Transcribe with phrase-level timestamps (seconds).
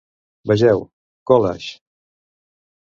[0.51, 0.81] Vegeu:
[1.33, 1.73] collage.